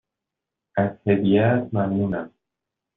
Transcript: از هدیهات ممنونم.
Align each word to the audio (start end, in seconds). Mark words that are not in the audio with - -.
از 0.77 1.07
هدیهات 1.07 1.73
ممنونم. 1.73 2.33